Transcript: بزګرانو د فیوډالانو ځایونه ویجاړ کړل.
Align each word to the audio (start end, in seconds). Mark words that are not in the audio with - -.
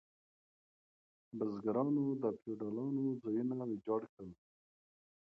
بزګرانو 1.37 2.03
د 2.21 2.23
فیوډالانو 2.39 3.03
ځایونه 3.21 3.55
ویجاړ 3.69 4.01
کړل. 4.13 4.31